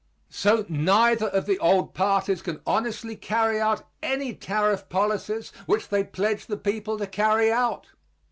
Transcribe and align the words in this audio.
So 0.31 0.65
neither 0.67 1.27
of 1.27 1.45
the 1.45 1.59
old 1.59 1.93
parties 1.93 2.41
can 2.41 2.61
honestly 2.65 3.15
carry 3.15 3.59
out 3.61 3.87
any 4.01 4.33
tariff 4.33 4.89
policies 4.89 5.51
which 5.67 5.89
they 5.89 6.03
pledge 6.03 6.47
the 6.47 6.57
people 6.57 6.97
to 6.97 7.05
carry 7.05 7.51
out. 7.51 7.85